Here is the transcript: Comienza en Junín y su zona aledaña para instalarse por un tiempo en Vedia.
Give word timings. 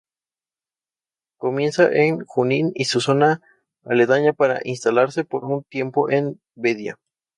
Comienza 1.37 1.87
en 1.93 2.25
Junín 2.25 2.71
y 2.73 2.85
su 2.85 3.01
zona 3.01 3.43
aledaña 3.85 4.33
para 4.33 4.59
instalarse 4.63 5.25
por 5.25 5.45
un 5.45 5.61
tiempo 5.61 6.09
en 6.09 6.41
Vedia. 6.55 6.97